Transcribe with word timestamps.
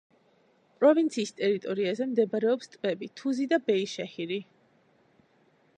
პროვინციის 0.77 1.33
ტერიტორიაზე 1.41 2.07
მდებარეობს 2.13 2.73
ტბები 2.77 3.11
თუზი 3.21 3.47
და 3.53 3.61
ბეიშეჰირი. 3.69 4.41